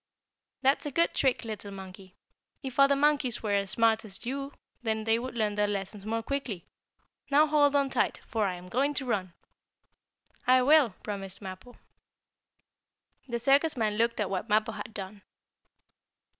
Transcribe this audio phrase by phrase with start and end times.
[0.63, 2.15] "That's a good trick, little monkey.
[2.63, 6.65] If other monkeys were as smart as you they would learn their lessons more quickly.
[7.29, 9.35] Now hold on tight, for I am going to run!"
[10.47, 11.77] "I will!" promised Mappo.
[13.27, 15.21] The circus man looked at what Mappo had done.